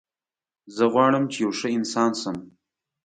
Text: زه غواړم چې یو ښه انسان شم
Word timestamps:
زه 0.75 0.83
غواړم 0.93 1.23
چې 1.31 1.37
یو 1.43 1.51
ښه 1.59 1.67
انسان 1.77 2.11
شم 2.21 2.37